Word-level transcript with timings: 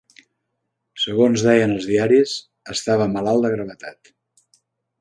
Segons 1.03 1.43
deien 1.47 1.75
els 1.75 1.85
diaris, 1.91 2.35
estava 2.77 3.09
malalt 3.13 3.47
de 3.47 3.53
gravetat. 3.57 4.13